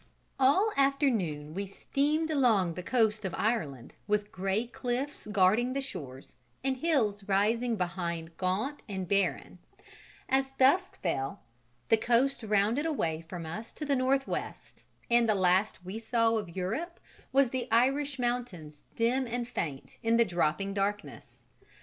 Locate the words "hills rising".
6.77-7.75